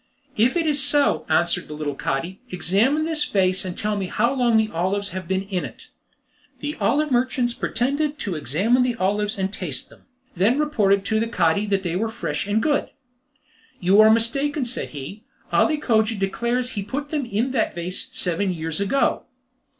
[0.35, 4.33] "If that is so," answered the little Cadi, "examine this vase, and tell me how
[4.33, 5.89] long the olives have been in it."
[6.59, 11.27] The olive merchants pretended to examine the olives and taste them; then reported to the
[11.27, 12.89] Cadi that they were fresh and good.
[13.79, 18.51] "You are mistaken," said he, "Ali Cogia declares he put them in that vase seven
[18.51, 19.25] years ago."